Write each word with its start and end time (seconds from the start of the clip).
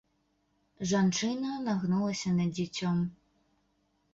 Жанчына 0.91 1.51
нагнулася 1.67 2.33
над 2.39 2.49
дзіцём. 2.61 3.05